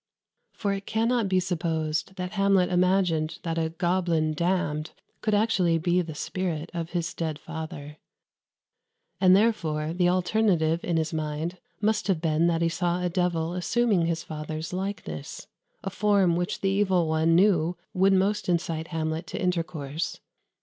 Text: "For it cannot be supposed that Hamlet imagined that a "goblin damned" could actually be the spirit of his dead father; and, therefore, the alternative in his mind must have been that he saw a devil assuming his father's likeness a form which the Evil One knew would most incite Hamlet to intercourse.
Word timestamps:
"For 0.53 0.73
it 0.73 0.87
cannot 0.87 1.29
be 1.29 1.39
supposed 1.39 2.15
that 2.15 2.31
Hamlet 2.31 2.71
imagined 2.71 3.37
that 3.43 3.59
a 3.59 3.69
"goblin 3.69 4.33
damned" 4.33 4.93
could 5.21 5.35
actually 5.35 5.77
be 5.77 6.01
the 6.01 6.15
spirit 6.15 6.71
of 6.73 6.89
his 6.89 7.13
dead 7.13 7.37
father; 7.37 7.97
and, 9.19 9.35
therefore, 9.35 9.93
the 9.93 10.09
alternative 10.09 10.83
in 10.83 10.97
his 10.97 11.13
mind 11.13 11.59
must 11.81 12.07
have 12.07 12.19
been 12.19 12.47
that 12.47 12.63
he 12.63 12.67
saw 12.69 12.99
a 13.03 13.09
devil 13.09 13.53
assuming 13.53 14.07
his 14.07 14.23
father's 14.23 14.73
likeness 14.73 15.45
a 15.83 15.91
form 15.91 16.35
which 16.35 16.61
the 16.61 16.69
Evil 16.69 17.07
One 17.07 17.35
knew 17.35 17.77
would 17.93 18.13
most 18.13 18.49
incite 18.49 18.87
Hamlet 18.87 19.27
to 19.27 19.39
intercourse. 19.39 20.19